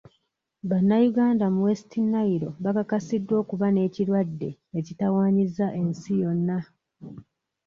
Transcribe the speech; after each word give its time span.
Bannayuganda 0.69 1.45
mu 1.53 1.59
West 1.67 1.91
Nile 2.11 2.47
bakakasiddwa 2.63 3.35
okuba 3.43 3.67
n'ekirwadde 3.71 4.49
ekitawaanyizza 4.79 5.65
ensi 5.79 6.11
yonna. 6.21 6.57